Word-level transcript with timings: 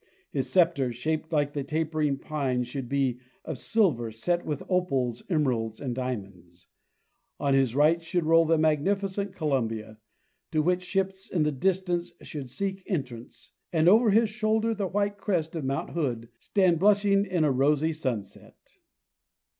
His 0.31 0.49
sceptre, 0.49 0.91
shaped 0.91 1.31
like 1.31 1.53
the 1.53 1.63
taper 1.63 2.01
ing 2.01 2.17
pine, 2.17 2.63
should 2.63 2.89
be 2.89 3.19
of 3.45 3.59
silver, 3.59 4.09
set 4.11 4.43
with 4.43 4.63
opals, 4.67 5.21
emeralds 5.29 5.79
and 5.79 5.93
diamonds. 5.93 6.67
On 7.39 7.53
his 7.53 7.75
right 7.75 8.01
should 8.01 8.25
roll 8.25 8.45
the 8.45 8.57
magnificent 8.57 9.31
Columbia, 9.31 9.99
to 10.53 10.63
which 10.63 10.81
ships 10.81 11.29
in 11.29 11.43
the 11.43 11.51
distance 11.51 12.11
should 12.23 12.49
seek 12.49 12.83
entrance, 12.87 13.51
and 13.71 13.87
over 13.87 14.09
his 14.09 14.29
shoulder 14.29 14.73
the 14.73 14.87
white 14.87 15.19
crest 15.19 15.55
of 15.55 15.65
mount 15.65 15.91
Hood 15.91 16.29
stand 16.39 16.79
blushing 16.79 17.23
in 17.23 17.43
a 17.43 17.51
rosy 17.51 17.93
sunset." 17.93 18.57